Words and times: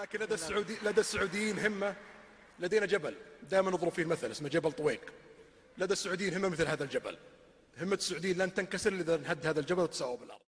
لكن 0.00 0.18
لدى 0.18 0.34
السعودي 0.34 0.76
لدى 0.84 1.00
السعوديين 1.00 1.58
همة. 1.58 1.96
لدينا 2.58 2.86
جبل. 2.86 3.14
دائما 3.50 3.70
نضرب 3.70 3.92
فيه 3.92 4.02
المثل 4.02 4.30
اسمه 4.30 4.48
جبل 4.48 4.72
طويق. 4.72 5.12
لدى 5.78 5.92
السعوديين 5.92 6.34
همة 6.34 6.48
مثل 6.48 6.66
هذا 6.66 6.84
الجبل. 6.84 7.18
همة 7.78 7.94
السعوديين 7.94 8.38
لن 8.38 8.54
تنكسر 8.54 8.92
إذا 8.92 9.14
انهد 9.14 9.46
هذا 9.46 9.60
الجبل 9.60 9.82
وتساوى 9.82 10.16
بالأرض. 10.16 10.40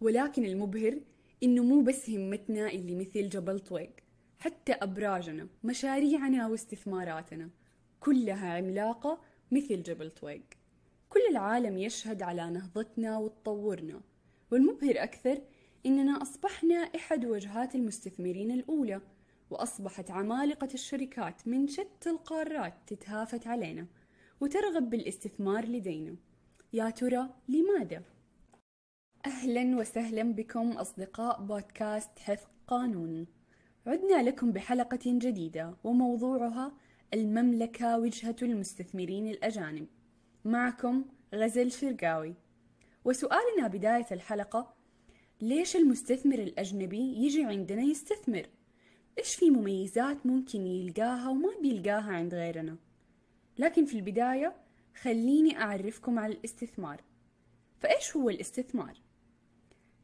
ولكن 0.00 0.44
المبهر 0.44 1.00
إنه 1.42 1.62
مو 1.62 1.82
بس 1.82 2.10
همتنا 2.10 2.70
اللي 2.70 2.94
مثل 2.94 3.28
جبل 3.28 3.60
طويق. 3.60 3.92
حتى 4.38 4.72
أبراجنا 4.72 5.48
مشاريعنا 5.64 6.48
واستثماراتنا 6.48 7.50
كلها 8.00 8.56
عملاقة 8.56 9.20
مثل 9.50 9.82
جبل 9.82 10.10
طويق. 10.10 10.44
كل 11.08 11.20
العالم 11.30 11.78
يشهد 11.78 12.22
على 12.22 12.50
نهضتنا 12.50 13.18
وتطورنا. 13.18 14.00
والمبهر 14.50 15.02
أكثر 15.02 15.38
إننا 15.86 16.22
أصبحنا 16.22 16.76
إحد 16.76 17.24
وجهات 17.24 17.74
المستثمرين 17.74 18.50
الأولى 18.50 19.00
وأصبحت 19.50 20.10
عمالقة 20.10 20.68
الشركات 20.74 21.48
من 21.48 21.68
شتى 21.68 22.10
القارات 22.10 22.74
تتهافت 22.86 23.46
علينا 23.46 23.86
وترغب 24.40 24.90
بالاستثمار 24.90 25.64
لدينا. 25.66 26.16
يا 26.72 26.90
ترى 26.90 27.28
لماذا؟ 27.48 28.02
أهلا 29.26 29.76
وسهلا 29.76 30.22
بكم 30.22 30.72
أصدقاء 30.72 31.42
بودكاست 31.42 32.18
حفظ 32.18 32.48
قانوني 32.66 33.26
عدنا 33.86 34.22
لكم 34.22 34.52
بحلقة 34.52 35.00
جديدة 35.06 35.76
وموضوعها 35.84 36.72
المملكة 37.14 37.98
وجهة 37.98 38.36
المستثمرين 38.42 39.28
الأجانب. 39.28 39.86
معكم 40.44 41.04
غزل 41.34 41.72
شرقاوي. 41.72 42.34
وسؤالنا 43.04 43.66
بداية 43.66 44.06
الحلقة 44.12 44.79
ليش 45.42 45.76
المستثمر 45.76 46.38
الأجنبي 46.38 47.24
يجي 47.24 47.44
عندنا 47.44 47.82
يستثمر؟ 47.82 48.46
إيش 49.18 49.34
في 49.34 49.50
مميزات 49.50 50.26
ممكن 50.26 50.66
يلقاها 50.66 51.28
وما 51.28 51.48
بيلقاها 51.62 52.12
عند 52.12 52.34
غيرنا؟ 52.34 52.76
لكن 53.58 53.84
في 53.84 53.94
البداية 53.94 54.54
خليني 55.02 55.58
أعرفكم 55.58 56.18
على 56.18 56.32
الاستثمار 56.32 57.00
فإيش 57.78 58.16
هو 58.16 58.30
الاستثمار؟ 58.30 59.00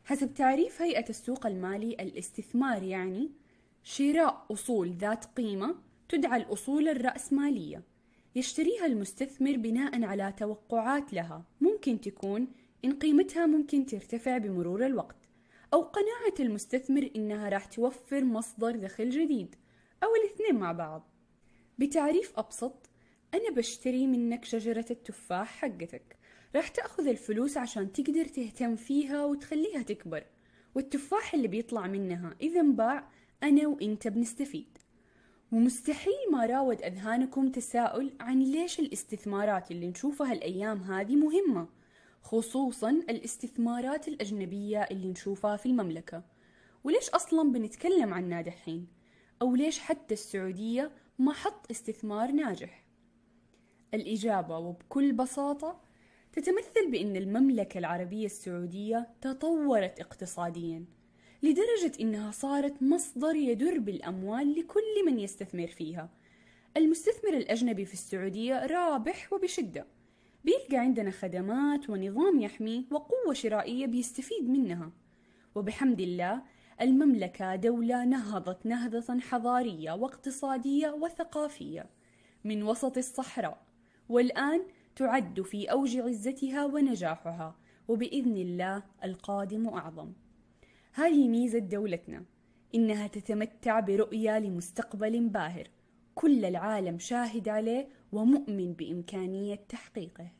حسب 0.05 0.35
تعريف 0.35 0.83
هيئة 0.83 1.09
السوق 1.09 1.47
المالي 1.47 1.93
الاستثمار 1.93 2.83
يعني 2.83 3.31
شراء 3.83 4.47
أصول 4.51 4.93
ذات 4.93 5.25
قيمة 5.25 5.75
تدعى 6.09 6.43
الأصول 6.43 6.89
الرأسمالية 6.89 7.83
يشتريها 8.37 8.87
المستثمر 8.87 9.57
بناء 9.57 10.05
على 10.05 10.35
توقعات 10.37 11.13
لها 11.13 11.45
ممكن 11.61 12.01
تكون 12.01 12.49
إن 12.85 12.93
قيمتها 12.93 13.47
ممكن 13.47 13.87
ترتفع 13.87 14.39
بمرور 14.39 14.87
الوقت 14.87 15.26
أو 15.75 15.83
قناعة 15.83 16.35
المستثمر 16.41 17.11
إنها 17.17 17.49
راح 17.49 17.65
توفر 17.65 18.25
مصدر 18.25 18.77
دخل 18.77 19.11
جديد 19.11 19.55
أو 20.03 20.09
الاثنين 20.15 20.61
مع 20.61 20.73
بعض. 20.73 21.09
بتعريف 21.79 22.33
أبسط 22.39 22.91
أنا 23.35 23.51
بشتري 23.51 24.07
منك 24.07 24.45
شجرة 24.45 24.85
التفاح 24.91 25.49
حقتك. 25.49 26.17
راح 26.57 26.69
تأخذ 26.69 27.07
الفلوس 27.07 27.57
عشان 27.57 27.93
تقدر 27.93 28.25
تهتم 28.25 28.77
فيها 28.77 29.25
وتخليها 29.25 29.83
تكبر. 29.83 30.25
والتفاح 30.75 31.35
اللي 31.35 31.49
بيطلع 31.49 31.87
منها 31.87 32.37
إذا 32.41 32.61
انباع 32.61 33.09
أنا 33.43 33.69
وإنت 33.69 34.09
بنستفيد. 34.09 34.79
ومستحيل 35.53 36.31
ما 36.33 36.47
راود 36.47 36.83
أذهانكم 36.83 37.49
تساؤل 37.49 38.13
عن 38.21 38.43
ليش 38.43 38.81
الاستثمارات 38.81 39.71
اللي 39.71 39.87
نشوفها 39.87 40.33
الأيام 40.33 40.79
هذه 40.79 41.17
مهمة. 41.17 41.69
خصوصا 42.27 42.91
الاستثمارات 42.91 44.09
الأجنبية 44.09 44.83
اللي 44.83 45.09
نشوفها 45.09 45.57
في 45.57 45.67
المملكة. 45.67 46.23
وليش 46.85 47.09
أصلا 47.09 47.53
بنتكلم 47.53 48.15
عنها 48.15 48.41
دحين؟ 48.41 48.87
أو 49.43 49.55
ليش 49.55 49.79
حتى 49.79 50.15
السعودية 50.15 50.91
ما 51.19 51.33
حط 51.33 51.71
استثمار 51.71 52.33
ناجح؟ 52.33 52.85
الإجابة 53.95 54.59
وبكل 54.59 55.13
بساطة 55.13 55.81
تتمثل 56.33 56.91
بأن 56.91 57.17
المملكة 57.17 57.79
العربية 57.79 58.27
السعودية 58.27 59.09
تطورت 59.21 60.01
اقتصاديا 60.01 60.85
لدرجة 61.43 61.93
أنها 62.01 62.31
صارت 62.31 62.83
مصدر 62.83 63.35
يدر 63.35 63.79
بالأموال 63.79 64.55
لكل 64.59 65.07
من 65.07 65.19
يستثمر 65.19 65.67
فيها. 65.67 66.11
المستثمر 66.77 67.37
الأجنبي 67.37 67.85
في 67.85 67.95
السعودية 67.95 68.67
رابح 68.67 69.33
وبشدة. 69.33 69.96
بيلقى 70.47 70.77
عندنا 70.77 71.11
خدمات 71.11 71.91
ونظام 71.91 72.41
يحميه 72.41 72.85
وقوة 72.91 73.35
شرائية 73.35 73.87
بيستفيد 73.87 74.51
منها. 74.51 74.93
وبحمد 75.55 76.01
الله 76.01 76.43
المملكة 76.81 77.57
دولة 77.57 78.05
نهضت 78.05 78.67
نهضة 78.67 79.21
حضارية 79.21 79.93
واقتصادية 79.93 80.91
وثقافية 80.91 81.87
من 82.45 82.63
وسط 82.63 82.97
الصحراء 82.99 83.63
والآن 84.09 84.63
تعد 84.97 85.43
في 85.43 85.71
أوج 85.71 85.97
عزتها 85.97 86.65
ونجاحها 86.65 87.57
وبإذن 87.89 88.37
الله 88.37 88.83
القادم 89.05 89.69
أعظم. 89.69 90.13
هذه 90.93 91.29
ميزة 91.29 91.59
دولتنا 91.59 92.25
إنها 92.75 93.07
تتمتع 93.07 93.81
برؤية 93.81 94.39
لمستقبل 94.39 95.29
باهر. 95.29 95.69
كل 96.19 96.45
العالم 96.45 96.99
شاهد 96.99 97.49
عليه 97.49 97.89
ومؤمن 98.13 98.73
بإمكانية 98.73 99.55
تحقيقه. 99.55 100.33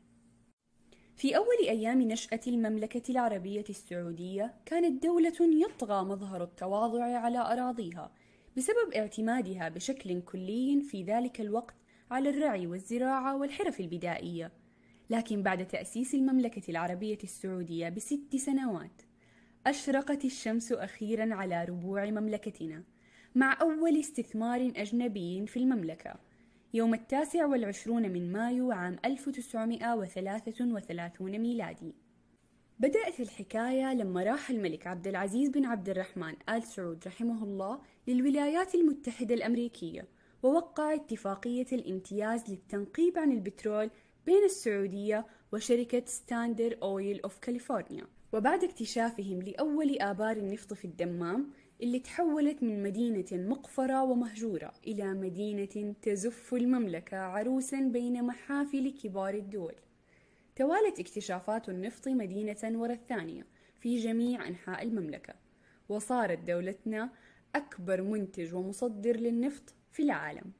في 1.15 1.37
أول 1.37 1.57
أيام 1.69 2.01
نشأة 2.01 2.39
المملكة 2.47 3.11
العربية 3.11 3.63
السعودية 3.69 4.53
كانت 4.65 5.03
دولة 5.03 5.37
يطغى 5.41 6.05
مظهر 6.05 6.43
التواضع 6.43 7.03
على 7.03 7.37
أراضيها 7.37 8.11
بسبب 8.57 8.93
اعتمادها 8.95 9.69
بشكل 9.69 10.21
كلي 10.21 10.81
في 10.81 11.03
ذلك 11.03 11.41
الوقت 11.41 11.75
على 12.11 12.29
الرعي 12.29 12.67
والزراعة 12.67 13.37
والحرف 13.37 13.79
البدائية. 13.79 14.51
لكن 15.09 15.43
بعد 15.43 15.67
تأسيس 15.67 16.15
المملكة 16.15 16.71
العربية 16.71 17.19
السعودية 17.23 17.89
بست 17.89 18.35
سنوات 18.35 19.01
أشرقت 19.67 20.25
الشمس 20.25 20.71
أخيرا 20.71 21.35
على 21.35 21.63
ربوع 21.63 22.05
مملكتنا. 22.05 22.83
مع 23.37 23.57
أول 23.61 23.99
استثمار 23.99 24.71
أجنبي 24.75 25.47
في 25.47 25.57
المملكة 25.57 26.15
يوم 26.73 26.93
التاسع 26.93 27.45
والعشرون 27.45 28.11
من 28.11 28.31
مايو 28.31 28.71
عام 28.71 28.95
1933 29.05 31.39
ميلادي. 31.39 31.95
بدأت 32.79 33.19
الحكاية 33.19 33.93
لما 33.93 34.23
راح 34.23 34.49
الملك 34.49 34.87
عبد 34.87 35.07
العزيز 35.07 35.49
بن 35.49 35.65
عبد 35.65 35.89
الرحمن 35.89 36.33
آل 36.49 36.63
سعود 36.63 37.03
رحمه 37.07 37.43
الله 37.43 37.81
للولايات 38.07 38.75
المتحدة 38.75 39.35
الأمريكية 39.35 40.07
ووقع 40.43 40.93
اتفاقية 40.93 41.67
الامتياز 41.71 42.49
للتنقيب 42.49 43.17
عن 43.17 43.31
البترول 43.31 43.89
بين 44.25 44.43
السعودية 44.45 45.25
وشركة 45.53 46.03
ستاندر 46.05 46.77
أويل 46.83 47.21
أوف 47.21 47.37
كاليفورنيا 47.37 48.07
وبعد 48.33 48.63
اكتشافهم 48.63 49.41
لأول 49.41 50.01
آبار 50.01 50.37
النفط 50.37 50.73
في 50.73 50.85
الدمام 50.85 51.51
اللي 51.81 51.99
تحولت 51.99 52.63
من 52.63 52.83
مدينة 52.83 53.25
مقفرة 53.31 54.03
ومهجورة 54.03 54.73
إلى 54.87 55.13
مدينة 55.13 55.95
تزف 56.01 56.53
المملكة 56.53 57.17
عروسا 57.17 57.79
بين 57.79 58.23
محافل 58.23 58.89
كبار 59.03 59.33
الدول. 59.33 59.75
توالت 60.55 60.99
اكتشافات 60.99 61.69
النفط 61.69 62.07
مدينة 62.07 62.57
ورا 62.63 62.93
الثانية 62.93 63.47
في 63.79 63.97
جميع 63.97 64.47
أنحاء 64.47 64.83
المملكة 64.83 65.33
وصارت 65.89 66.39
دولتنا 66.39 67.09
أكبر 67.55 68.01
منتج 68.01 68.55
ومصدر 68.55 69.17
للنفط 69.17 69.73
في 69.91 70.03
العالم. 70.03 70.51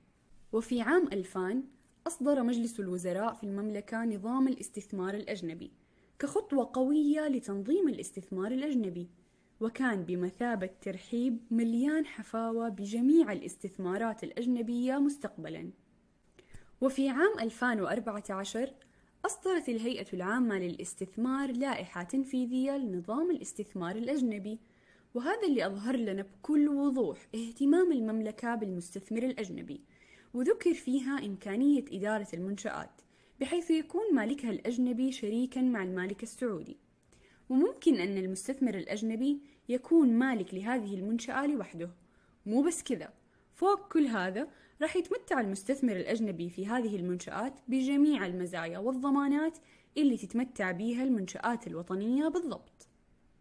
وفي 0.51 0.81
عام 0.81 1.07
2000 1.13 1.63
أصدر 2.07 2.43
مجلس 2.43 2.79
الوزراء 2.79 3.33
في 3.33 3.43
المملكة 3.43 4.05
نظام 4.05 4.47
الاستثمار 4.47 5.13
الأجنبي 5.13 5.71
كخطوة 6.19 6.69
قوية 6.73 7.27
لتنظيم 7.27 7.89
الاستثمار 7.89 8.51
الأجنبي. 8.51 9.09
وكان 9.61 10.03
بمثابة 10.03 10.69
ترحيب 10.81 11.39
مليان 11.51 12.05
حفاوة 12.05 12.69
بجميع 12.69 13.31
الاستثمارات 13.31 14.23
الأجنبية 14.23 14.97
مستقبلا. 14.97 15.71
وفي 16.81 17.09
عام 17.09 17.39
2014 17.39 18.73
أصدرت 19.25 19.69
الهيئة 19.69 20.05
العامة 20.13 20.59
للاستثمار 20.59 21.51
لائحة 21.51 22.03
تنفيذية 22.03 22.77
لنظام 22.77 23.31
الاستثمار 23.31 23.95
الأجنبي 23.95 24.59
وهذا 25.13 25.47
اللي 25.47 25.65
أظهر 25.65 25.95
لنا 25.95 26.21
بكل 26.21 26.69
وضوح 26.69 27.27
اهتمام 27.35 27.91
المملكة 27.91 28.55
بالمستثمر 28.55 29.23
الأجنبي 29.23 29.81
وذكر 30.33 30.73
فيها 30.73 31.25
إمكانية 31.25 31.85
إدارة 31.91 32.27
المنشآت 32.33 33.01
بحيث 33.39 33.71
يكون 33.71 34.13
مالكها 34.13 34.51
الأجنبي 34.51 35.11
شريكا 35.11 35.61
مع 35.61 35.83
المالك 35.83 36.23
السعودي. 36.23 36.77
وممكن 37.49 37.95
أن 37.95 38.17
المستثمر 38.17 38.75
الأجنبي 38.75 39.41
يكون 39.69 40.13
مالك 40.13 40.53
لهذه 40.53 40.95
المنشأة 40.95 41.47
لوحده. 41.47 41.89
مو 42.45 42.61
بس 42.61 42.83
كذا 42.83 43.13
فوق 43.53 43.87
كل 43.93 44.05
هذا 44.05 44.47
راح 44.81 44.95
يتمتع 44.95 45.39
المستثمر 45.39 45.95
الأجنبي 45.95 46.49
في 46.49 46.67
هذه 46.67 46.95
المنشآت 46.95 47.53
بجميع 47.67 48.25
المزايا 48.25 48.79
والضمانات 48.79 49.57
اللي 49.97 50.17
تتمتع 50.17 50.71
بها 50.71 51.03
المنشآت 51.03 51.67
الوطنية 51.67 52.27
بالضبط. 52.27 52.87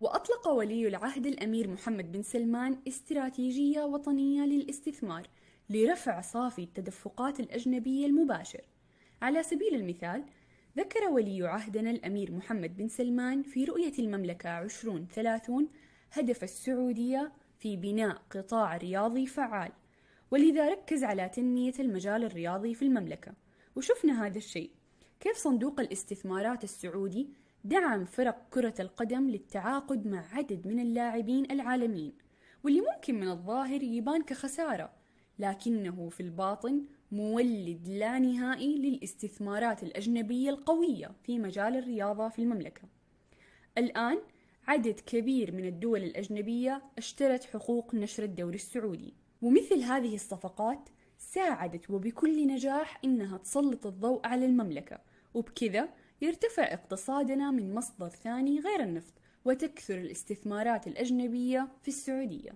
وأطلق 0.00 0.49
ولي 0.49 0.88
العهد 0.88 1.26
الأمير 1.26 1.69
محمد 1.69 2.12
بن 2.12 2.23
سلمان 2.23 2.79
استراتيجية 2.88 3.81
وطنية 3.81 4.43
للاستثمار 4.43 5.29
لرفع 5.70 6.20
صافي 6.20 6.62
التدفقات 6.62 7.41
الأجنبية 7.41 8.06
المباشر. 8.06 8.61
على 9.23 9.43
سبيل 9.43 9.75
المثال 9.75 10.25
ذكر 10.76 11.08
ولي 11.08 11.49
عهدنا 11.49 11.90
الأمير 11.90 12.32
محمد 12.32 12.76
بن 12.76 12.88
سلمان 12.88 13.43
في 13.43 13.64
رؤية 13.64 13.93
المملكة 13.99 14.58
2030 14.58 15.69
هدف 16.12 16.44
السعودية 16.44 17.32
في 17.58 17.76
بناء 17.76 18.23
قطاع 18.31 18.76
رياضي 18.76 19.26
فعال 19.26 19.73
ولذا 20.31 20.69
ركز 20.69 21.05
على 21.05 21.28
تنمية 21.28 21.73
المجال 21.78 22.25
الرياضي 22.25 22.75
في 22.75 22.82
المملكة. 22.84 23.32
وشفنا 23.76 24.26
هذا 24.26 24.38
الشيء. 24.38 24.70
كيف 25.20 25.37
صندوق 25.37 25.81
الاستثمارات 25.81 26.64
السعودي 26.64 27.29
دعم 27.64 28.05
فرق 28.05 28.46
كرة 28.50 28.75
القدم 28.81 29.31
للتعاقد 29.31 30.06
مع 30.06 30.25
عدد 30.32 30.67
من 30.67 30.81
اللاعبين 30.81 31.50
العالميين 31.50 32.12
واللي 32.64 32.81
ممكن 32.81 33.20
من 33.20 33.29
الظاهر 33.29 33.82
يبان 33.82 34.22
كخسارة 34.22 34.90
لكنه 35.38 36.08
في 36.08 36.20
الباطن 36.20 36.84
مولد 37.17 37.89
لا 37.89 38.19
نهائي 38.19 38.79
للاستثمارات 38.79 39.83
الأجنبية 39.83 40.51
القوية 40.51 41.11
في 41.23 41.39
مجال 41.39 41.77
الرياضة 41.77 42.29
في 42.29 42.39
المملكة. 42.39 42.83
الآن 43.79 44.19
عدد 44.67 45.01
كبير 45.01 45.53
من 45.53 45.65
الدول 45.65 46.03
الأجنبية 46.03 46.83
اشترت 46.99 47.45
حقوق 47.45 47.95
نشر 47.95 48.23
الدوري 48.23 48.55
السعودي، 48.55 49.15
ومثل 49.43 49.81
هذه 49.83 50.15
الصفقات 50.15 50.89
ساعدت 51.19 51.91
وبكل 51.91 52.47
نجاح 52.47 53.01
إنها 53.05 53.39
تسلط 53.39 53.87
الضوء 53.87 54.27
على 54.27 54.47
المملكة، 54.47 55.01
وبكذا 55.35 55.89
يرتفع 56.21 56.63
اقتصادنا 56.63 57.51
من 57.51 57.75
مصدر 57.75 58.09
ثاني 58.09 58.61
غير 58.61 58.83
النفط، 58.83 59.15
وتكثر 59.45 59.99
الاستثمارات 59.99 60.87
الأجنبية 60.87 61.69
في 61.83 61.89
السعودية. 61.89 62.51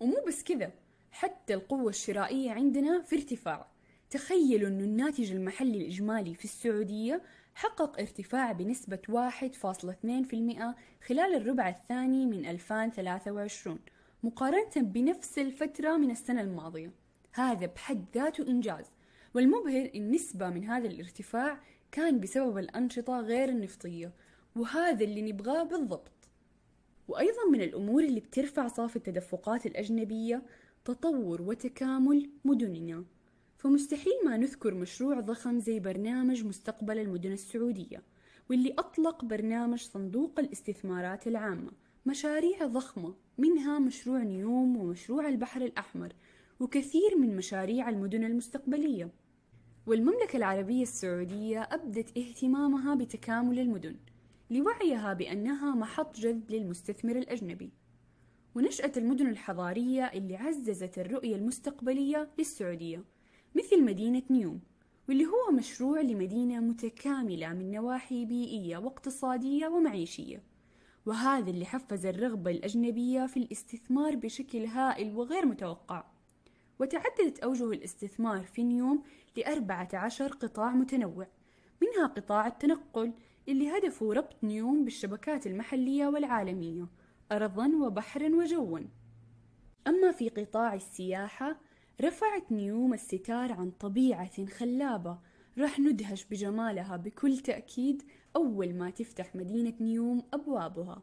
ومو 0.00 0.16
بس 0.28 0.44
كذا 0.44 0.72
حتى 1.10 1.54
القوة 1.54 1.88
الشرائية 1.88 2.50
عندنا 2.50 3.02
في 3.02 3.16
ارتفاع 3.16 3.73
تخيلوا 4.14 4.68
أن 4.68 4.80
الناتج 4.80 5.32
المحلي 5.32 5.78
الإجمالي 5.78 6.34
في 6.34 6.44
السعودية 6.44 7.22
حقق 7.54 8.00
ارتفاع 8.00 8.52
بنسبة 8.52 8.98
1.2% 9.08 10.74
خلال 11.06 11.34
الربع 11.34 11.68
الثاني 11.68 12.26
من 12.26 12.46
2023 12.46 13.78
مقارنة 14.22 14.70
بنفس 14.76 15.38
الفترة 15.38 15.96
من 15.96 16.10
السنة 16.10 16.40
الماضية. 16.40 16.92
هذا 17.32 17.66
بحد 17.66 18.04
ذاته 18.14 18.48
إنجاز 18.48 18.84
والمبهر 19.34 19.90
أن 19.94 20.10
نسبة 20.10 20.50
من 20.50 20.64
هذا 20.64 20.88
الارتفاع 20.88 21.60
كان 21.92 22.20
بسبب 22.20 22.58
الأنشطة 22.58 23.20
غير 23.20 23.48
النفطية 23.48 24.12
وهذا 24.56 25.04
اللي 25.04 25.22
نبغاه 25.22 25.62
بالضبط. 25.62 26.28
وأيضا 27.08 27.50
من 27.52 27.60
الأمور 27.60 28.04
اللي 28.04 28.20
بترفع 28.20 28.68
صافي 28.68 28.96
التدفقات 28.96 29.66
الأجنبية 29.66 30.42
تطور 30.84 31.42
وتكامل 31.42 32.30
مدننا. 32.44 33.04
فمستحيل 33.64 34.12
ما 34.24 34.36
نذكر 34.36 34.74
مشروع 34.74 35.20
ضخم 35.20 35.58
زي 35.58 35.80
برنامج 35.80 36.44
مستقبل 36.44 36.98
المدن 36.98 37.32
السعودية 37.32 38.02
واللي 38.50 38.74
أطلق 38.78 39.24
برنامج 39.24 39.78
صندوق 39.78 40.40
الاستثمارات 40.40 41.26
العامة. 41.26 41.72
مشاريع 42.06 42.66
ضخمة 42.66 43.14
منها 43.38 43.78
مشروع 43.78 44.22
نيوم 44.22 44.76
ومشروع 44.76 45.28
البحر 45.28 45.62
الأحمر 45.62 46.12
وكثير 46.60 47.18
من 47.18 47.36
مشاريع 47.36 47.88
المدن 47.88 48.24
المستقبلية. 48.24 49.10
والمملكة 49.86 50.36
العربية 50.36 50.82
السعودية 50.82 51.62
أبدت 51.62 52.18
اهتمامها 52.18 52.94
بتكامل 52.94 53.58
المدن 53.58 53.96
لوعيها 54.50 55.12
بأنها 55.12 55.74
محط 55.74 56.16
جذب 56.16 56.50
للمستثمر 56.50 57.16
الأجنبي. 57.16 57.70
ونشأة 58.54 58.92
المدن 58.96 59.26
الحضارية 59.26 60.04
اللي 60.04 60.36
عززت 60.36 60.98
الرؤية 60.98 61.36
المستقبلية 61.36 62.30
للسعودية. 62.38 63.13
مثل 63.54 63.84
مدينة 63.84 64.22
نيوم 64.30 64.60
واللي 65.08 65.26
هو 65.26 65.52
مشروع 65.52 66.00
لمدينة 66.00 66.60
متكاملة 66.60 67.52
من 67.52 67.70
نواحي 67.70 68.24
بيئية 68.24 68.76
واقتصادية 68.76 69.68
ومعيشية. 69.68 70.42
وهذا 71.06 71.50
اللي 71.50 71.64
حفز 71.64 72.06
الرغبة 72.06 72.50
الأجنبية 72.50 73.26
في 73.26 73.36
الاستثمار 73.36 74.16
بشكل 74.16 74.64
هائل 74.64 75.16
وغير 75.16 75.46
متوقع. 75.46 76.04
وتعددت 76.78 77.38
أوجه 77.38 77.72
الاستثمار 77.72 78.44
في 78.44 78.62
نيوم 78.62 79.02
لأربعة 79.36 79.88
عشر 79.94 80.26
قطاع 80.26 80.70
متنوع 80.70 81.26
منها 81.82 82.06
قطاع 82.06 82.46
التنقل 82.46 83.12
اللي 83.48 83.78
هدفه 83.78 84.12
ربط 84.12 84.44
نيوم 84.44 84.84
بالشبكات 84.84 85.46
المحلية 85.46 86.06
والعالمية 86.06 86.88
أرضا 87.32 87.66
وبحرا 87.66 88.28
وجوا. 88.28 88.78
أما 89.86 90.12
في 90.12 90.28
قطاع 90.28 90.74
السياحة 90.74 91.60
رفعت 92.00 92.52
نيوم 92.52 92.94
الستار 92.94 93.52
عن 93.52 93.70
طبيعة 93.70 94.46
خلابة. 94.46 95.18
راح 95.58 95.80
ندهش 95.80 96.24
بجمالها 96.24 96.96
بكل 96.96 97.38
تأكيد 97.38 98.02
أول 98.36 98.74
ما 98.74 98.90
تفتح 98.90 99.36
مدينة 99.36 99.74
نيوم 99.80 100.22
أبوابها. 100.32 101.02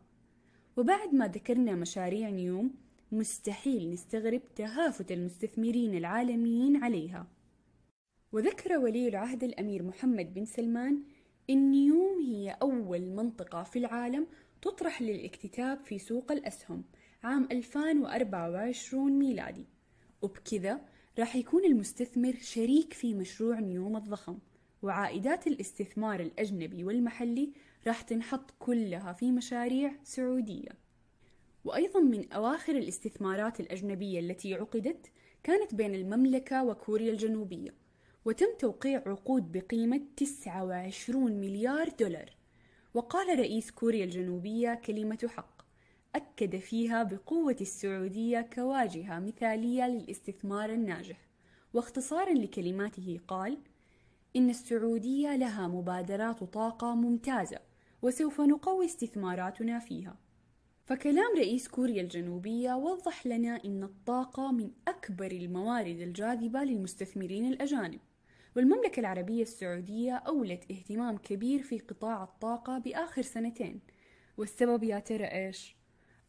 وبعد 0.77 1.13
ما 1.13 1.27
ذكرنا 1.27 1.75
مشاريع 1.75 2.29
نيوم 2.29 2.73
مستحيل 3.11 3.89
نستغرب 3.89 4.41
تهافت 4.55 5.11
المستثمرين 5.11 5.97
العالميين 5.97 6.83
عليها. 6.83 7.27
وذكر 8.31 8.77
ولي 8.77 9.07
العهد 9.07 9.43
الأمير 9.43 9.83
محمد 9.83 10.33
بن 10.33 10.45
سلمان 10.45 11.03
إن 11.49 11.71
نيوم 11.71 12.19
هي 12.21 12.57
أول 12.61 13.01
منطقة 13.01 13.63
في 13.63 13.79
العالم 13.79 14.27
تطرح 14.61 15.01
للاكتتاب 15.01 15.79
في 15.79 15.99
سوق 15.99 16.31
الأسهم 16.31 16.83
عام 17.23 17.47
2024 17.51 19.19
ميلادي. 19.19 19.65
وبكذا 20.21 20.81
راح 21.19 21.35
يكون 21.35 21.65
المستثمر 21.65 22.33
شريك 22.41 22.93
في 22.93 23.13
مشروع 23.13 23.59
نيوم 23.59 23.97
الضخم 23.97 24.37
وعائدات 24.83 25.47
الاستثمار 25.47 26.19
الأجنبي 26.19 26.83
والمحلي 26.83 27.49
راح 27.87 28.01
تنحط 28.01 28.51
كلها 28.59 29.13
في 29.13 29.31
مشاريع 29.31 29.91
سعودية. 30.03 30.69
وأيضا 31.65 31.99
من 31.99 32.31
أواخر 32.31 32.75
الاستثمارات 32.75 33.59
الأجنبية 33.59 34.19
التي 34.19 34.53
عقدت 34.53 35.11
كانت 35.43 35.75
بين 35.75 35.95
المملكة 35.95 36.63
وكوريا 36.63 37.11
الجنوبية 37.11 37.73
وتم 38.25 38.47
توقيع 38.59 39.03
عقود 39.05 39.51
بقيمة 39.51 40.01
29 40.17 41.31
مليار 41.31 41.89
دولار. 41.89 42.29
وقال 42.93 43.39
رئيس 43.39 43.71
كوريا 43.71 44.05
الجنوبية 44.05 44.73
كلمة 44.85 45.29
حق 45.35 45.50
أكد 46.15 46.55
فيها 46.59 47.03
بقوة 47.03 47.55
السعودية 47.61 48.41
كواجهة 48.41 49.19
مثالية 49.19 49.87
للاستثمار 49.87 50.69
الناجح. 50.69 51.27
واختصارا 51.73 52.33
لكلماته 52.33 53.19
قال 53.27 53.57
إن 54.35 54.49
السعودية 54.49 55.35
لها 55.35 55.67
مبادرات 55.67 56.43
طاقة 56.43 56.95
ممتازة 56.95 57.59
وسوف 58.01 58.41
نقوي 58.41 58.85
استثماراتنا 58.85 59.79
فيها. 59.79 60.17
فكلام 60.85 61.35
رئيس 61.37 61.67
كوريا 61.67 62.01
الجنوبية 62.01 62.73
وضح 62.73 63.27
لنا 63.27 63.61
إن 63.65 63.83
الطاقة 63.83 64.51
من 64.51 64.71
أكبر 64.87 65.31
الموارد 65.31 65.99
الجاذبة 65.99 66.63
للمستثمرين 66.63 67.45
الأجانب. 67.45 67.99
والمملكة 68.55 68.99
العربية 68.99 69.41
السعودية 69.41 70.15
أولت 70.15 70.71
اهتمام 70.71 71.17
كبير 71.17 71.63
في 71.63 71.79
قطاع 71.79 72.23
الطاقة 72.23 72.77
بآخر 72.77 73.21
سنتين. 73.21 73.79
والسبب 74.37 74.83
يا 74.83 74.99
ترى 74.99 75.25
إيش؟ 75.25 75.80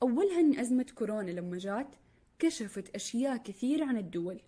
أولها 0.03 0.41
أن 0.41 0.59
أزمة 0.59 0.87
كورونا 0.95 1.31
لما 1.31 1.59
جات 1.59 1.97
كشفت 2.39 2.95
أشياء 2.95 3.37
كثير 3.37 3.85
عن 3.85 3.97
الدول 3.97 4.41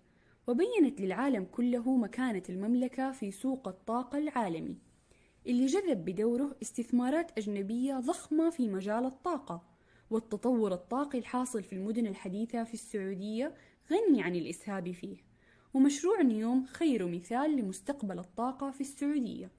وبينت 0.47 1.01
للعالم 1.01 1.45
كله 1.51 1.97
مكانة 1.97 2.43
المملكة 2.49 3.11
في 3.11 3.31
سوق 3.31 3.67
الطاقة 3.67 4.17
العالمي 4.17 4.77
اللي 5.47 5.65
جذب 5.65 6.05
بدوره 6.05 6.55
استثمارات 6.61 7.37
أجنبية 7.37 7.93
ضخمة 7.99 8.49
في 8.49 8.69
مجال 8.69 9.05
الطاقة 9.05 9.63
والتطور 10.09 10.73
الطاقي 10.73 11.17
الحاصل 11.17 11.63
في 11.63 11.73
المدن 11.73 12.07
الحديثة 12.07 12.63
في 12.63 12.73
السعودية 12.73 13.55
غني 13.91 14.23
عن 14.23 14.35
الإسهاب 14.35 14.91
فيه 14.91 15.17
ومشروع 15.73 16.21
نيوم 16.21 16.65
خير 16.65 17.07
مثال 17.07 17.55
لمستقبل 17.55 18.19
الطاقة 18.19 18.71
في 18.71 18.81
السعودية. 18.81 19.51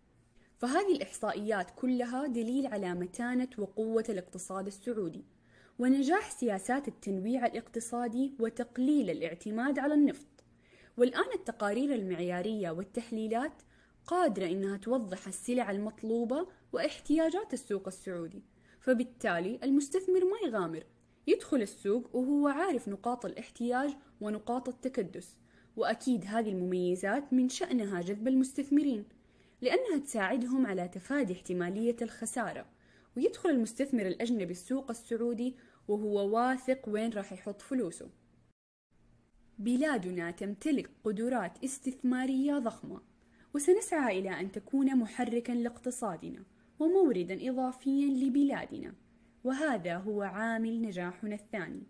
فهذه 0.59 0.97
الإحصائيات 0.97 1.71
كلها 1.71 2.27
دليل 2.27 2.67
على 2.67 2.95
متانة 2.95 3.49
وقوة 3.59 4.05
الاقتصاد 4.09 4.67
السعودي. 4.67 5.25
ونجاح 5.79 6.31
سياسات 6.31 6.89
التنويع 6.89 7.47
الاقتصادي 7.47 8.35
وتقليل 8.41 9.11
الاعتماد 9.11 9.79
على 9.79 9.95
النفط. 9.95 10.27
والآن 10.97 11.33
التقارير 11.35 11.95
المعيارية 11.95 12.71
والتحليلات 12.71 13.53
قادرة 14.07 14.47
إنها 14.47 14.77
توضح 14.77 15.27
السلع 15.27 15.71
المطلوبة 15.71 16.47
واحتياجات 16.73 17.53
السوق 17.53 17.87
السعودي. 17.87 18.43
فبالتالي 18.81 19.61
المستثمر 19.63 20.25
ما 20.25 20.49
يغامر. 20.49 20.85
يدخل 21.27 21.63
السوق 21.63 22.17
وهو 22.17 22.49
عارف 22.49 22.89
نقاط 22.89 23.27
الاحتياج 23.27 23.91
ونقاط 24.21 24.69
التكدس. 24.69 25.37
وأكيد 25.77 26.25
هذه 26.25 26.49
المميزات 26.49 27.33
من 27.33 27.49
شأنها 27.49 28.01
جذب 28.01 28.29
المستثمرين 28.29 29.05
لأنها 29.63 29.99
تساعدهم 29.99 30.67
على 30.67 30.89
تفادي 30.89 31.33
احتمالية 31.33 31.97
الخسارة. 32.03 32.67
ويدخل 33.17 33.51
المستثمر 33.51 34.07
الأجنبي 34.07 34.53
السوق 34.53 34.91
السعودي 34.91 35.57
وهو 35.89 36.37
واثق 36.37 36.89
وين 36.89 37.13
راح 37.13 37.33
يحط 37.33 37.63
فلوسه. 37.63 38.11
بلادنا 39.59 40.31
تمتلك 40.31 40.91
قدرات 41.05 41.65
استثمارية 41.65 42.59
ضخمة 42.59 43.01
وسنسعى 43.55 44.19
إلى 44.19 44.41
أن 44.41 44.53
تكون 44.53 44.97
محركا 44.97 45.53
لاقتصادنا 45.53 46.45
وموردا 46.79 47.51
إضافيا 47.51 48.07
لبلادنا 48.07 48.95
وهذا 49.45 49.97
هو 49.97 50.23
عامل 50.23 50.83
نجاحنا 50.83 51.35
الثاني. 51.35 51.83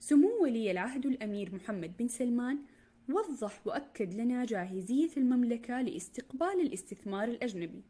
سمو 0.00 0.42
ولي 0.42 0.70
العهد 0.70 1.06
الأمير 1.06 1.54
محمد 1.54 1.96
بن 1.96 2.08
سلمان 2.08 2.58
وضح 3.08 3.66
وأكد 3.66 4.14
لنا 4.14 4.44
جاهزية 4.44 5.10
المملكة 5.16 5.80
لاستقبال 5.82 6.60
الاستثمار 6.60 7.28
الأجنبي 7.28 7.82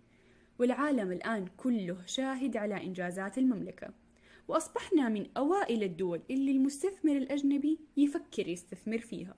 والعالم 0.58 1.12
الآن 1.12 1.46
كله 1.56 2.06
شاهد 2.06 2.56
على 2.56 2.84
إنجازات 2.84 3.38
المملكة. 3.38 4.05
وأصبحنا 4.48 5.08
من 5.08 5.26
أوائل 5.36 5.82
الدول 5.82 6.22
اللي 6.30 6.50
المستثمر 6.50 7.16
الأجنبي 7.16 7.78
يفكر 7.96 8.48
يستثمر 8.48 8.98
فيها. 8.98 9.36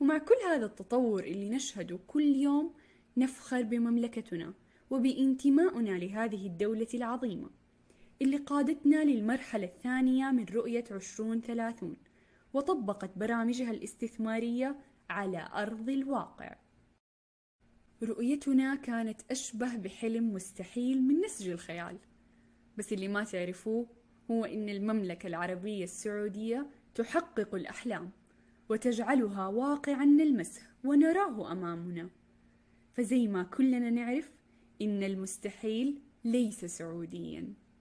ومع 0.00 0.18
كل 0.18 0.34
هذا 0.46 0.66
التطور 0.66 1.24
اللي 1.24 1.48
نشهده 1.48 1.98
كل 2.06 2.22
يوم 2.36 2.74
نفخر 3.16 3.62
بمملكتنا 3.62 4.54
وبانتمائنا 4.90 5.98
لهذه 5.98 6.46
الدولة 6.46 6.88
العظيمة 6.94 7.50
اللي 8.22 8.36
قادتنا 8.36 9.04
للمرحلة 9.04 9.64
الثانية 9.64 10.30
من 10.30 10.44
رؤية 10.44 10.84
عشرون 10.90 11.40
ثلاثون 11.40 11.96
وطبقت 12.54 13.18
برامجها 13.18 13.70
الاستثمارية 13.70 14.76
على 15.10 15.48
أرض 15.54 15.88
الواقع. 15.88 16.56
رؤيتنا 18.02 18.74
كانت 18.74 19.20
أشبه 19.30 19.76
بحلم 19.76 20.32
مستحيل 20.32 21.02
من 21.02 21.20
نسج 21.20 21.48
الخيال. 21.48 21.98
بس 22.78 22.92
اللي 22.92 23.08
ما 23.08 23.24
تعرفوه 23.24 24.01
هو 24.30 24.44
إن 24.44 24.68
المملكة 24.68 25.26
العربية 25.26 25.84
السعودية 25.84 26.66
تحقق 26.94 27.54
الأحلام 27.54 28.10
وتجعلها 28.68 29.46
واقعا 29.46 30.04
نلمسه 30.04 30.62
ونراه 30.84 31.52
أمامنا. 31.52 32.08
فزي 32.94 33.28
ما 33.28 33.42
كلنا 33.42 33.90
نعرف 33.90 34.30
إن 34.82 35.02
المستحيل 35.02 36.00
ليس 36.24 36.64
سعوديا. 36.64 37.54